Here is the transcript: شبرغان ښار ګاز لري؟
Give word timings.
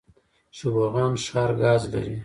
شبرغان 0.57 1.13
ښار 1.25 1.51
ګاز 1.61 1.81
لري؟ 1.93 2.15